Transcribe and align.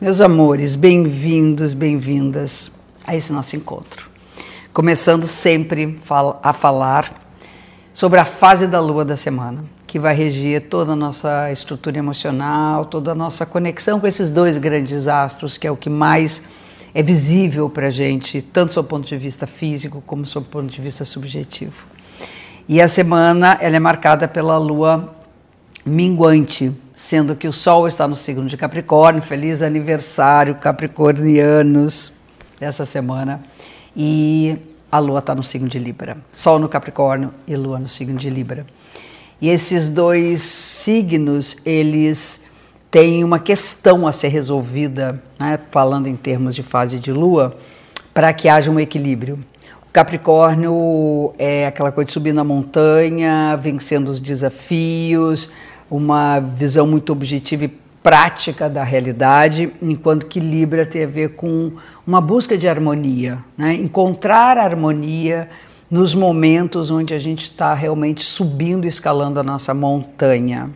Meus 0.00 0.22
amores, 0.22 0.76
bem-vindos, 0.76 1.74
bem-vindas 1.74 2.70
a 3.06 3.14
esse 3.14 3.30
nosso 3.34 3.54
encontro. 3.54 4.08
Começando 4.72 5.24
sempre 5.24 5.98
a 6.42 6.54
falar 6.54 7.20
sobre 7.92 8.18
a 8.18 8.24
fase 8.24 8.66
da 8.66 8.80
lua 8.80 9.04
da 9.04 9.14
semana, 9.14 9.62
que 9.86 9.98
vai 9.98 10.14
reger 10.14 10.70
toda 10.70 10.92
a 10.92 10.96
nossa 10.96 11.52
estrutura 11.52 11.98
emocional, 11.98 12.86
toda 12.86 13.12
a 13.12 13.14
nossa 13.14 13.44
conexão 13.44 14.00
com 14.00 14.06
esses 14.06 14.30
dois 14.30 14.56
grandes 14.56 15.06
astros, 15.06 15.58
que 15.58 15.66
é 15.66 15.70
o 15.70 15.76
que 15.76 15.90
mais 15.90 16.42
é 16.94 17.02
visível 17.02 17.68
para 17.68 17.88
a 17.88 17.90
gente, 17.90 18.40
tanto 18.40 18.76
do 18.76 18.84
ponto 18.84 19.06
de 19.06 19.18
vista 19.18 19.46
físico 19.46 20.02
como 20.06 20.22
do 20.22 20.40
ponto 20.40 20.72
de 20.72 20.80
vista 20.80 21.04
subjetivo. 21.04 21.84
E 22.66 22.80
a 22.80 22.88
semana 22.88 23.58
ela 23.60 23.76
é 23.76 23.80
marcada 23.80 24.26
pela 24.26 24.56
lua 24.56 25.14
minguante, 25.84 26.72
sendo 26.94 27.34
que 27.34 27.48
o 27.48 27.52
Sol 27.52 27.88
está 27.88 28.06
no 28.06 28.16
signo 28.16 28.46
de 28.46 28.56
Capricórnio. 28.56 29.22
Feliz 29.22 29.62
aniversário, 29.62 30.54
Capricornianos, 30.56 32.12
dessa 32.58 32.84
semana. 32.84 33.42
E 33.96 34.56
a 34.90 34.98
Lua 34.98 35.20
está 35.20 35.34
no 35.34 35.42
signo 35.42 35.68
de 35.68 35.78
Libra. 35.78 36.16
Sol 36.32 36.58
no 36.58 36.68
Capricórnio 36.68 37.32
e 37.46 37.56
Lua 37.56 37.78
no 37.78 37.88
signo 37.88 38.18
de 38.18 38.28
Libra. 38.28 38.66
E 39.40 39.48
esses 39.48 39.88
dois 39.88 40.42
signos, 40.42 41.56
eles 41.64 42.42
têm 42.90 43.24
uma 43.24 43.38
questão 43.38 44.06
a 44.06 44.12
ser 44.12 44.28
resolvida, 44.28 45.22
né, 45.38 45.58
falando 45.70 46.08
em 46.08 46.16
termos 46.16 46.54
de 46.54 46.62
fase 46.62 46.98
de 46.98 47.12
Lua, 47.12 47.56
para 48.12 48.32
que 48.32 48.48
haja 48.48 48.70
um 48.70 48.78
equilíbrio. 48.78 49.38
Capricórnio 49.92 51.32
é 51.36 51.66
aquela 51.66 51.90
coisa 51.90 52.06
de 52.06 52.12
subir 52.12 52.32
na 52.32 52.44
montanha, 52.44 53.56
vencendo 53.56 54.08
os 54.08 54.20
desafios, 54.20 55.50
uma 55.90 56.38
visão 56.38 56.86
muito 56.86 57.12
objetiva 57.12 57.64
e 57.64 57.68
prática 58.00 58.70
da 58.70 58.84
realidade, 58.84 59.72
enquanto 59.82 60.26
que 60.26 60.38
Libra 60.38 60.86
tem 60.86 61.04
a 61.04 61.08
ver 61.08 61.30
com 61.34 61.72
uma 62.06 62.20
busca 62.20 62.56
de 62.56 62.68
harmonia, 62.68 63.44
né? 63.58 63.74
encontrar 63.74 64.56
harmonia 64.58 65.48
nos 65.90 66.14
momentos 66.14 66.92
onde 66.92 67.12
a 67.12 67.18
gente 67.18 67.42
está 67.42 67.74
realmente 67.74 68.22
subindo 68.22 68.86
escalando 68.86 69.40
a 69.40 69.42
nossa 69.42 69.74
montanha. 69.74 70.70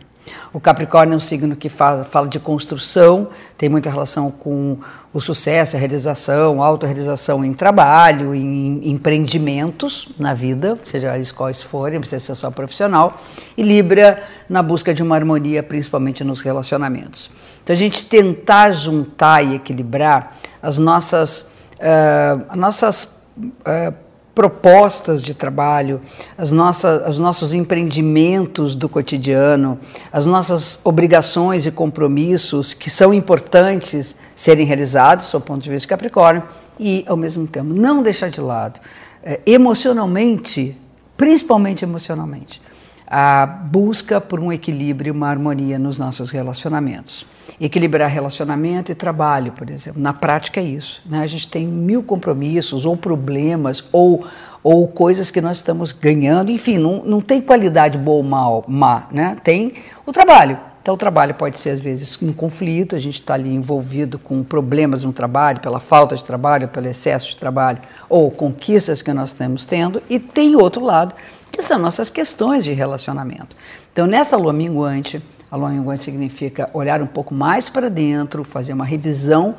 O 0.51 0.59
Capricórnio 0.59 1.13
é 1.13 1.17
um 1.17 1.19
signo 1.19 1.55
que 1.55 1.69
fala, 1.69 2.03
fala 2.03 2.27
de 2.27 2.39
construção, 2.39 3.27
tem 3.57 3.67
muita 3.67 3.89
relação 3.89 4.31
com 4.31 4.77
o 5.13 5.19
sucesso, 5.19 5.75
a 5.75 5.79
realização, 5.79 6.61
a 6.61 6.65
autorrealização 6.65 7.43
em 7.43 7.53
trabalho, 7.53 8.33
em 8.33 8.89
empreendimentos 8.89 10.09
na 10.17 10.33
vida, 10.33 10.79
seja 10.85 11.15
eles 11.15 11.31
quais 11.31 11.61
forem, 11.61 11.99
precisa 11.99 12.19
ser 12.19 12.35
só 12.35 12.49
profissional. 12.49 13.19
E 13.57 13.63
Libra 13.63 14.23
na 14.49 14.61
busca 14.61 14.93
de 14.93 15.03
uma 15.03 15.15
harmonia, 15.15 15.61
principalmente 15.61 16.23
nos 16.23 16.41
relacionamentos. 16.41 17.29
Então 17.63 17.73
a 17.73 17.77
gente 17.77 18.05
tentar 18.05 18.71
juntar 18.71 19.43
e 19.43 19.55
equilibrar 19.55 20.37
as 20.61 20.77
nossas, 20.77 21.49
uh, 21.79 22.45
as 22.49 22.57
nossas 22.57 23.03
uh, 23.37 24.04
propostas 24.35 25.23
de 25.23 25.33
trabalho, 25.33 26.01
as 26.37 26.51
nossas, 26.51 27.07
os 27.09 27.17
nossos 27.17 27.53
empreendimentos 27.53 28.75
do 28.75 28.89
cotidiano, 28.89 29.79
as 30.11 30.25
nossas 30.25 30.77
obrigações 30.83 31.65
e 31.65 31.71
compromissos 31.71 32.73
que 32.73 32.89
são 32.89 33.13
importantes 33.13 34.17
serem 34.35 34.65
realizados, 34.65 35.31
do 35.31 35.39
ponto 35.39 35.63
de 35.63 35.69
vista 35.69 35.85
de 35.85 35.87
Capricórnio, 35.87 36.43
e, 36.77 37.05
ao 37.07 37.15
mesmo 37.15 37.47
tempo, 37.47 37.73
não 37.73 38.03
deixar 38.03 38.29
de 38.29 38.41
lado, 38.41 38.81
é, 39.23 39.39
emocionalmente, 39.45 40.77
principalmente 41.15 41.85
emocionalmente, 41.85 42.61
a 43.07 43.45
busca 43.45 44.19
por 44.19 44.39
um 44.39 44.51
equilíbrio, 44.51 45.13
uma 45.13 45.29
harmonia 45.29 45.77
nos 45.77 45.97
nossos 45.97 46.31
relacionamentos. 46.31 47.25
Equilibrar 47.59 48.09
relacionamento 48.09 48.91
e 48.91 48.95
trabalho, 48.95 49.51
por 49.51 49.69
exemplo. 49.69 50.01
Na 50.01 50.13
prática 50.13 50.59
é 50.59 50.63
isso. 50.63 51.01
Né? 51.05 51.19
A 51.19 51.27
gente 51.27 51.47
tem 51.47 51.65
mil 51.65 52.03
compromissos 52.03 52.85
ou 52.85 52.97
problemas 52.97 53.83
ou, 53.91 54.25
ou 54.63 54.87
coisas 54.87 55.31
que 55.31 55.39
nós 55.39 55.57
estamos 55.57 55.91
ganhando. 55.91 56.51
Enfim, 56.51 56.77
não, 56.77 57.03
não 57.05 57.21
tem 57.21 57.39
qualidade 57.39 57.97
boa 57.97 58.17
ou 58.17 58.23
mal, 58.23 58.65
má. 58.67 59.07
Né? 59.11 59.35
Tem 59.43 59.73
o 60.05 60.11
trabalho. 60.11 60.59
Então, 60.85 60.93
o 60.93 60.97
trabalho 60.97 61.33
pode 61.33 61.59
ser, 61.59 61.71
às 61.71 61.79
vezes, 61.79 62.15
um 62.21 62.31
conflito, 62.31 62.95
a 62.95 62.99
gente 62.99 63.15
está 63.15 63.33
ali 63.33 63.51
envolvido 63.51 64.19
com 64.19 64.43
problemas 64.43 65.03
no 65.03 65.11
trabalho, 65.11 65.59
pela 65.59 65.79
falta 65.79 66.15
de 66.15 66.23
trabalho, 66.23 66.67
pelo 66.67 66.85
excesso 66.85 67.29
de 67.29 67.37
trabalho, 67.37 67.79
ou 68.07 68.29
conquistas 68.29 69.01
que 69.01 69.11
nós 69.11 69.31
estamos 69.31 69.65
tendo, 69.65 69.99
e 70.07 70.19
tem 70.19 70.55
outro 70.55 70.85
lado, 70.85 71.15
que 71.51 71.63
são 71.63 71.79
nossas 71.79 72.11
questões 72.11 72.63
de 72.63 72.71
relacionamento. 72.71 73.57
Então, 73.91 74.05
nessa 74.05 74.37
lua 74.37 74.53
minguante, 74.53 75.19
a 75.49 75.55
lua 75.55 75.69
minguante 75.69 76.03
significa 76.03 76.69
olhar 76.71 77.01
um 77.01 77.07
pouco 77.07 77.33
mais 77.33 77.67
para 77.67 77.89
dentro, 77.89 78.43
fazer 78.43 78.73
uma 78.73 78.85
revisão 78.85 79.55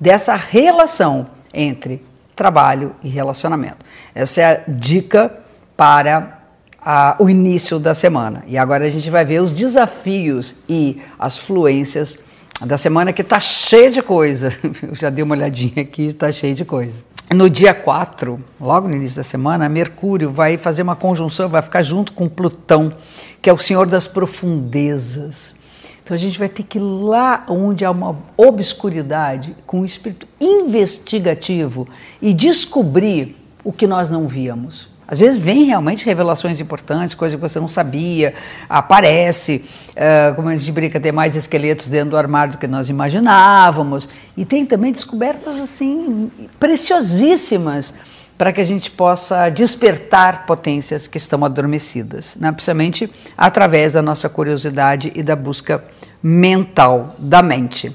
dessa 0.00 0.34
relação 0.34 1.26
entre 1.52 2.02
trabalho 2.34 2.96
e 3.02 3.08
relacionamento. 3.10 3.84
Essa 4.14 4.40
é 4.40 4.44
a 4.46 4.64
dica 4.66 5.30
para 5.76 6.39
a, 6.82 7.16
o 7.18 7.28
início 7.28 7.78
da 7.78 7.94
semana. 7.94 8.42
E 8.46 8.56
agora 8.56 8.86
a 8.86 8.90
gente 8.90 9.10
vai 9.10 9.24
ver 9.24 9.42
os 9.42 9.52
desafios 9.52 10.54
e 10.68 11.00
as 11.18 11.36
fluências 11.36 12.18
da 12.64 12.76
semana 12.76 13.12
que 13.12 13.22
está 13.22 13.40
cheia 13.40 13.90
de 13.90 14.02
coisa. 14.02 14.52
Eu 14.82 14.94
já 14.94 15.10
dei 15.10 15.22
uma 15.22 15.34
olhadinha 15.34 15.82
aqui, 15.82 16.06
está 16.06 16.30
cheia 16.30 16.54
de 16.54 16.64
coisa. 16.64 16.98
No 17.32 17.48
dia 17.48 17.72
4, 17.72 18.42
logo 18.60 18.88
no 18.88 18.96
início 18.96 19.18
da 19.18 19.22
semana, 19.22 19.68
Mercúrio 19.68 20.30
vai 20.30 20.56
fazer 20.56 20.82
uma 20.82 20.96
conjunção, 20.96 21.48
vai 21.48 21.62
ficar 21.62 21.80
junto 21.80 22.12
com 22.12 22.28
Plutão, 22.28 22.92
que 23.40 23.48
é 23.48 23.52
o 23.52 23.58
senhor 23.58 23.86
das 23.86 24.08
profundezas. 24.08 25.54
Então 26.02 26.14
a 26.16 26.18
gente 26.18 26.36
vai 26.36 26.48
ter 26.48 26.64
que 26.64 26.78
ir 26.78 26.82
lá 26.82 27.44
onde 27.48 27.84
há 27.84 27.90
uma 27.92 28.18
obscuridade, 28.36 29.54
com 29.64 29.82
um 29.82 29.84
espírito 29.84 30.26
investigativo 30.40 31.86
e 32.20 32.34
descobrir 32.34 33.36
o 33.62 33.72
que 33.72 33.86
nós 33.86 34.10
não 34.10 34.26
víamos. 34.26 34.88
Às 35.10 35.18
vezes 35.18 35.36
vem 35.36 35.64
realmente 35.64 36.04
revelações 36.04 36.60
importantes, 36.60 37.16
coisa 37.16 37.36
que 37.36 37.42
você 37.42 37.58
não 37.58 37.66
sabia, 37.66 38.32
aparece, 38.68 39.64
uh, 39.90 40.36
como 40.36 40.48
a 40.48 40.54
gente 40.54 40.70
brinca, 40.70 41.00
tem 41.00 41.10
mais 41.10 41.34
esqueletos 41.34 41.88
dentro 41.88 42.10
do 42.10 42.16
armário 42.16 42.52
do 42.52 42.58
que 42.58 42.68
nós 42.68 42.88
imaginávamos. 42.88 44.08
E 44.36 44.44
tem 44.44 44.64
também 44.64 44.92
descobertas 44.92 45.58
assim 45.58 46.30
preciosíssimas 46.60 47.92
para 48.38 48.52
que 48.52 48.60
a 48.60 48.64
gente 48.64 48.88
possa 48.88 49.50
despertar 49.50 50.46
potências 50.46 51.08
que 51.08 51.18
estão 51.18 51.44
adormecidas, 51.44 52.36
né? 52.40 52.52
principalmente 52.52 53.10
através 53.36 53.94
da 53.94 54.00
nossa 54.00 54.28
curiosidade 54.28 55.10
e 55.16 55.24
da 55.24 55.34
busca 55.34 55.84
mental 56.22 57.16
da 57.18 57.42
mente. 57.42 57.94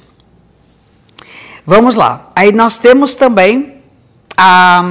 Vamos 1.66 1.96
lá. 1.96 2.30
Aí 2.36 2.52
nós 2.52 2.78
temos 2.78 3.16
também 3.16 3.82
a 4.38 4.84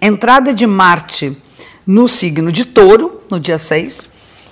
entrada 0.00 0.54
de 0.54 0.64
Marte 0.64 1.41
no 1.86 2.08
signo 2.08 2.52
de 2.52 2.64
touro, 2.64 3.22
no 3.30 3.40
dia 3.40 3.58
6. 3.58 4.02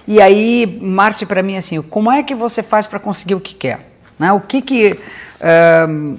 E 0.06 0.20
aí, 0.20 0.78
Marte, 0.80 1.24
para 1.24 1.42
mim, 1.42 1.56
assim, 1.56 1.80
como 1.82 2.10
é 2.10 2.22
que 2.22 2.34
você 2.34 2.62
faz 2.62 2.86
para 2.86 2.98
conseguir 2.98 3.34
o 3.34 3.40
que 3.40 3.54
quer? 3.54 3.90
Né? 4.18 4.32
O 4.32 4.40
que 4.40 4.60
que. 4.60 4.98
Um, 5.88 6.16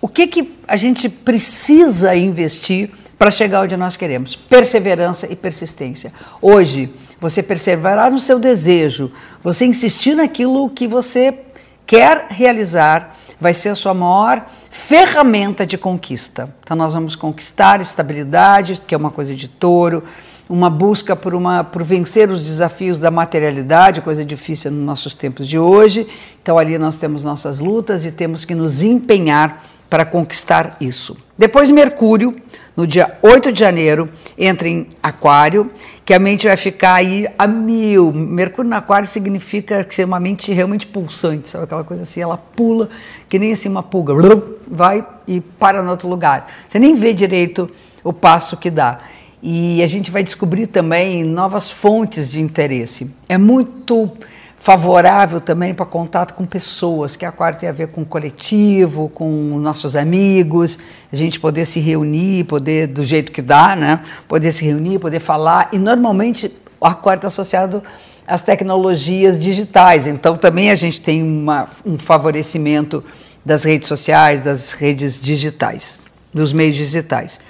o 0.00 0.08
que 0.08 0.26
que 0.28 0.58
a 0.66 0.76
gente 0.76 1.08
precisa 1.08 2.14
investir 2.14 2.90
para 3.18 3.30
chegar 3.30 3.62
onde 3.62 3.76
nós 3.76 3.96
queremos? 3.96 4.36
Perseverança 4.36 5.26
e 5.30 5.34
persistência. 5.34 6.12
Hoje, 6.40 6.94
você 7.20 7.42
perseverar 7.42 8.10
no 8.10 8.20
seu 8.20 8.38
desejo, 8.38 9.10
você 9.42 9.66
insistir 9.66 10.14
naquilo 10.14 10.70
que 10.70 10.86
você 10.86 11.34
quer 11.84 12.28
realizar, 12.30 13.16
vai 13.40 13.54
ser 13.54 13.70
a 13.70 13.74
sua 13.74 13.94
maior 13.94 14.46
ferramenta 14.70 15.66
de 15.66 15.78
conquista. 15.78 16.54
Então, 16.62 16.76
nós 16.76 16.94
vamos 16.94 17.16
conquistar 17.16 17.80
estabilidade, 17.80 18.82
que 18.86 18.94
é 18.94 18.98
uma 18.98 19.10
coisa 19.10 19.34
de 19.34 19.48
touro, 19.48 20.02
uma 20.48 20.70
busca 20.70 21.14
por, 21.14 21.34
uma, 21.34 21.62
por 21.62 21.82
vencer 21.82 22.30
os 22.30 22.40
desafios 22.40 22.98
da 22.98 23.10
materialidade, 23.10 24.00
coisa 24.00 24.24
difícil 24.24 24.70
nos 24.70 24.84
nossos 24.84 25.14
tempos 25.14 25.46
de 25.46 25.58
hoje. 25.58 26.08
Então, 26.42 26.58
ali 26.58 26.78
nós 26.78 26.96
temos 26.96 27.22
nossas 27.22 27.58
lutas 27.58 28.04
e 28.04 28.10
temos 28.10 28.44
que 28.44 28.54
nos 28.54 28.82
empenhar 28.82 29.62
para 29.90 30.04
conquistar 30.04 30.76
isso. 30.80 31.16
Depois, 31.36 31.70
Mercúrio, 31.70 32.36
no 32.78 32.86
dia 32.86 33.18
8 33.22 33.50
de 33.50 33.58
janeiro, 33.58 34.08
entra 34.38 34.68
em 34.68 34.86
Aquário, 35.02 35.68
que 36.04 36.14
a 36.14 36.18
mente 36.20 36.46
vai 36.46 36.56
ficar 36.56 36.94
aí 36.94 37.26
a 37.36 37.44
mil. 37.44 38.12
Mercúrio 38.12 38.70
no 38.70 38.76
Aquário 38.76 39.04
significa 39.04 39.84
ser 39.90 40.04
uma 40.04 40.20
mente 40.20 40.52
realmente 40.52 40.86
pulsante, 40.86 41.48
sabe 41.48 41.64
aquela 41.64 41.82
coisa 41.82 42.04
assim? 42.04 42.20
Ela 42.20 42.36
pula, 42.36 42.88
que 43.28 43.36
nem 43.36 43.50
assim 43.50 43.68
uma 43.68 43.82
pulga, 43.82 44.14
vai 44.70 45.04
e 45.26 45.40
para 45.40 45.82
no 45.82 45.90
outro 45.90 46.08
lugar. 46.08 46.52
Você 46.68 46.78
nem 46.78 46.94
vê 46.94 47.12
direito 47.12 47.68
o 48.04 48.12
passo 48.12 48.56
que 48.56 48.70
dá. 48.70 49.00
E 49.42 49.82
a 49.82 49.86
gente 49.88 50.08
vai 50.12 50.22
descobrir 50.22 50.68
também 50.68 51.24
novas 51.24 51.68
fontes 51.68 52.30
de 52.30 52.40
interesse. 52.40 53.10
É 53.28 53.36
muito 53.36 54.08
favorável 54.60 55.40
também 55.40 55.72
para 55.72 55.86
contato 55.86 56.34
com 56.34 56.44
pessoas, 56.44 57.16
que 57.16 57.24
a 57.24 57.32
quarta 57.32 57.60
tem 57.60 57.68
a 57.68 57.72
ver 57.72 57.88
com 57.88 58.02
o 58.02 58.06
coletivo, 58.06 59.08
com 59.08 59.58
nossos 59.58 59.94
amigos, 59.94 60.78
a 61.12 61.16
gente 61.16 61.38
poder 61.38 61.64
se 61.64 61.80
reunir, 61.80 62.44
poder, 62.44 62.88
do 62.88 63.04
jeito 63.04 63.30
que 63.30 63.40
dá, 63.40 63.76
né? 63.76 64.00
Poder 64.26 64.52
se 64.52 64.64
reunir, 64.64 64.98
poder 64.98 65.20
falar. 65.20 65.68
E 65.72 65.78
normalmente 65.78 66.52
a 66.80 66.94
quarta 66.94 67.26
é 67.26 67.28
associado 67.28 67.82
às 68.26 68.42
tecnologias 68.42 69.38
digitais. 69.38 70.06
Então 70.06 70.36
também 70.36 70.70
a 70.70 70.74
gente 70.74 71.00
tem 71.00 71.22
uma, 71.22 71.66
um 71.86 71.96
favorecimento 71.96 73.02
das 73.44 73.64
redes 73.64 73.88
sociais, 73.88 74.40
das 74.40 74.72
redes 74.72 75.20
digitais, 75.20 75.98
dos 76.34 76.52
meios 76.52 76.76
digitais. 76.76 77.40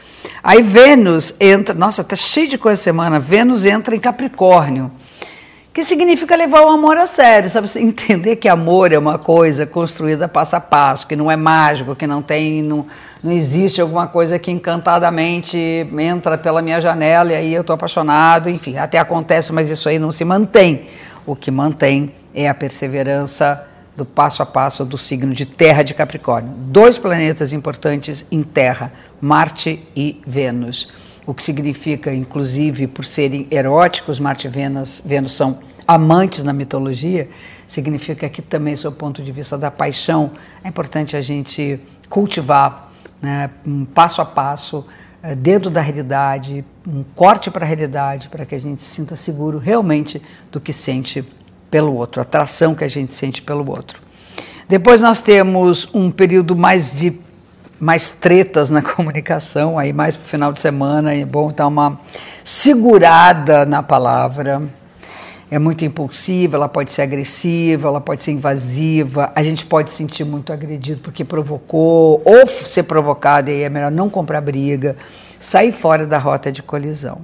Aí 0.42 0.62
Vênus 0.62 1.34
entra, 1.40 1.74
nossa, 1.74 2.04
tá 2.04 2.14
cheio 2.14 2.48
de 2.48 2.58
coisa 2.58 2.80
semana. 2.80 3.18
Vênus 3.18 3.64
entra 3.64 3.96
em 3.96 3.98
Capricórnio 3.98 4.90
que 5.78 5.84
significa 5.84 6.34
levar 6.34 6.62
o 6.62 6.70
amor 6.70 6.96
a 6.96 7.06
sério, 7.06 7.48
sabe? 7.48 7.68
Entender 7.78 8.34
que 8.34 8.48
amor 8.48 8.92
é 8.92 8.98
uma 8.98 9.16
coisa 9.16 9.64
construída 9.64 10.26
passo 10.26 10.56
a 10.56 10.60
passo, 10.60 11.06
que 11.06 11.14
não 11.14 11.30
é 11.30 11.36
mágico, 11.36 11.94
que 11.94 12.04
não 12.04 12.20
tem, 12.20 12.64
não, 12.64 12.84
não 13.22 13.30
existe 13.30 13.80
alguma 13.80 14.08
coisa 14.08 14.40
que 14.40 14.50
encantadamente 14.50 15.56
entra 15.96 16.36
pela 16.36 16.60
minha 16.60 16.80
janela 16.80 17.32
e 17.32 17.36
aí 17.36 17.54
eu 17.54 17.60
estou 17.60 17.74
apaixonado, 17.74 18.50
enfim, 18.50 18.76
até 18.76 18.98
acontece, 18.98 19.52
mas 19.52 19.70
isso 19.70 19.88
aí 19.88 20.00
não 20.00 20.10
se 20.10 20.24
mantém. 20.24 20.86
O 21.24 21.36
que 21.36 21.48
mantém 21.48 22.12
é 22.34 22.48
a 22.48 22.54
perseverança 22.54 23.64
do 23.96 24.04
passo 24.04 24.42
a 24.42 24.46
passo 24.46 24.84
do 24.84 24.98
signo 24.98 25.32
de 25.32 25.46
Terra 25.46 25.84
de 25.84 25.94
Capricórnio. 25.94 26.54
Dois 26.56 26.98
planetas 26.98 27.52
importantes 27.52 28.26
em 28.32 28.42
Terra, 28.42 28.90
Marte 29.20 29.86
e 29.94 30.20
Vênus 30.26 30.88
o 31.28 31.34
que 31.34 31.42
significa, 31.42 32.14
inclusive, 32.14 32.86
por 32.86 33.04
serem 33.04 33.46
eróticos, 33.50 34.18
Marte 34.18 34.46
e 34.46 34.50
Vênus, 34.50 35.02
Vênus 35.04 35.34
são 35.34 35.58
amantes 35.86 36.42
na 36.42 36.54
mitologia, 36.54 37.28
significa 37.66 38.30
que 38.30 38.40
também, 38.40 38.74
do 38.74 38.90
ponto 38.90 39.22
de 39.22 39.30
vista 39.30 39.58
da 39.58 39.70
paixão, 39.70 40.30
é 40.64 40.68
importante 40.68 41.18
a 41.18 41.20
gente 41.20 41.78
cultivar 42.08 42.90
né, 43.20 43.50
um 43.66 43.84
passo 43.84 44.22
a 44.22 44.24
passo, 44.24 44.86
eh, 45.22 45.34
dentro 45.34 45.68
da 45.68 45.82
realidade, 45.82 46.64
um 46.86 47.04
corte 47.14 47.50
para 47.50 47.62
a 47.62 47.68
realidade, 47.68 48.30
para 48.30 48.46
que 48.46 48.54
a 48.54 48.58
gente 48.58 48.82
sinta 48.82 49.14
seguro 49.14 49.58
realmente 49.58 50.22
do 50.50 50.58
que 50.58 50.72
sente 50.72 51.22
pelo 51.70 51.92
outro, 51.94 52.22
a 52.22 52.22
atração 52.22 52.74
que 52.74 52.84
a 52.84 52.88
gente 52.88 53.12
sente 53.12 53.42
pelo 53.42 53.70
outro. 53.70 54.00
Depois 54.66 55.02
nós 55.02 55.20
temos 55.20 55.90
um 55.92 56.10
período 56.10 56.56
mais 56.56 56.90
de 56.90 57.27
mais 57.80 58.10
tretas 58.10 58.70
na 58.70 58.82
comunicação, 58.82 59.78
aí 59.78 59.92
mais 59.92 60.16
para 60.16 60.26
o 60.26 60.28
final 60.28 60.52
de 60.52 60.60
semana 60.60 61.14
é 61.14 61.24
bom 61.24 61.50
dar 61.50 61.66
uma 61.66 61.98
segurada 62.44 63.64
na 63.64 63.82
palavra. 63.82 64.62
É 65.50 65.58
muito 65.58 65.82
impulsiva, 65.82 66.58
ela 66.58 66.68
pode 66.68 66.92
ser 66.92 67.00
agressiva, 67.00 67.88
ela 67.88 68.02
pode 68.02 68.22
ser 68.22 68.32
invasiva, 68.32 69.32
a 69.34 69.42
gente 69.42 69.64
pode 69.64 69.88
se 69.88 69.96
sentir 69.96 70.22
muito 70.22 70.52
agredido 70.52 71.00
porque 71.00 71.24
provocou, 71.24 72.20
ou 72.22 72.46
ser 72.46 72.82
provocado, 72.82 73.48
e 73.48 73.54
aí 73.54 73.62
é 73.62 73.68
melhor 73.70 73.90
não 73.90 74.10
comprar 74.10 74.42
briga, 74.42 74.94
sair 75.40 75.72
fora 75.72 76.06
da 76.06 76.18
rota 76.18 76.52
de 76.52 76.62
colisão. 76.62 77.22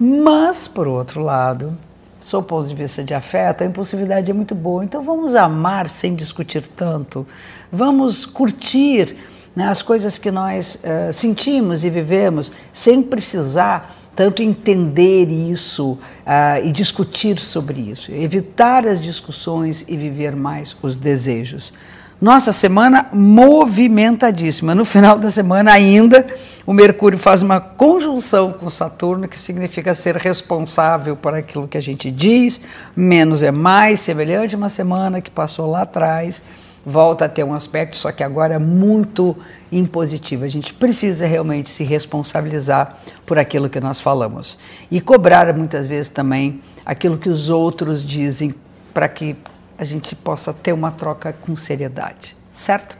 Mas, 0.00 0.66
por 0.66 0.86
outro 0.86 1.22
lado, 1.22 1.76
sob 2.22 2.44
o 2.44 2.48
ponto 2.48 2.68
de 2.68 2.74
vista 2.74 3.04
de 3.04 3.12
afeto, 3.12 3.62
a 3.62 3.66
impulsividade 3.66 4.30
é 4.30 4.34
muito 4.34 4.54
boa. 4.54 4.82
Então 4.82 5.02
vamos 5.02 5.34
amar 5.34 5.90
sem 5.90 6.14
discutir 6.14 6.66
tanto, 6.66 7.26
vamos 7.70 8.24
curtir 8.24 9.14
né, 9.56 9.68
as 9.68 9.80
coisas 9.80 10.18
que 10.18 10.30
nós 10.30 10.78
uh, 10.84 11.10
sentimos 11.12 11.82
e 11.82 11.88
vivemos 11.88 12.52
sem 12.70 13.02
precisar 13.02 13.96
tanto 14.14 14.42
entender 14.42 15.30
isso 15.30 15.92
uh, 15.92 16.64
e 16.64 16.70
discutir 16.70 17.38
sobre 17.38 17.80
isso, 17.90 18.12
evitar 18.12 18.86
as 18.86 19.00
discussões 19.00 19.84
e 19.88 19.96
viver 19.96 20.36
mais 20.36 20.76
os 20.82 20.96
desejos. 20.96 21.72
Nossa 22.18 22.50
semana 22.50 23.10
movimentadíssima. 23.12 24.74
No 24.74 24.86
final 24.86 25.18
da 25.18 25.28
semana 25.28 25.72
ainda, 25.72 26.26
o 26.66 26.72
Mercúrio 26.72 27.18
faz 27.18 27.42
uma 27.42 27.60
conjunção 27.60 28.54
com 28.54 28.70
Saturno, 28.70 29.28
que 29.28 29.38
significa 29.38 29.92
ser 29.92 30.16
responsável 30.16 31.14
por 31.14 31.34
aquilo 31.34 31.68
que 31.68 31.76
a 31.76 31.82
gente 31.82 32.10
diz, 32.10 32.58
menos 32.96 33.42
é 33.42 33.50
mais, 33.50 34.00
semelhante 34.00 34.54
a 34.54 34.58
uma 34.58 34.70
semana 34.70 35.20
que 35.20 35.30
passou 35.30 35.70
lá 35.70 35.82
atrás 35.82 36.40
volta 36.86 37.24
a 37.24 37.28
ter 37.28 37.42
um 37.42 37.52
aspecto, 37.52 37.96
só 37.96 38.12
que 38.12 38.22
agora 38.22 38.54
é 38.54 38.58
muito 38.60 39.36
impositivo. 39.72 40.44
A 40.44 40.48
gente 40.48 40.72
precisa 40.72 41.26
realmente 41.26 41.68
se 41.68 41.82
responsabilizar 41.82 42.96
por 43.26 43.40
aquilo 43.40 43.68
que 43.68 43.80
nós 43.80 43.98
falamos 43.98 44.56
e 44.88 45.00
cobrar 45.00 45.52
muitas 45.52 45.88
vezes 45.88 46.08
também 46.08 46.62
aquilo 46.84 47.18
que 47.18 47.28
os 47.28 47.50
outros 47.50 48.04
dizem 48.04 48.54
para 48.94 49.08
que 49.08 49.36
a 49.76 49.82
gente 49.82 50.14
possa 50.14 50.52
ter 50.52 50.72
uma 50.72 50.92
troca 50.92 51.32
com 51.32 51.56
seriedade, 51.56 52.36
certo? 52.52 52.96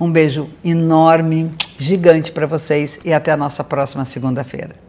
Um 0.00 0.10
beijo 0.10 0.48
enorme, 0.64 1.54
gigante 1.78 2.32
para 2.32 2.46
vocês 2.46 2.98
e 3.04 3.12
até 3.12 3.32
a 3.32 3.36
nossa 3.36 3.62
próxima 3.62 4.06
segunda-feira. 4.06 4.85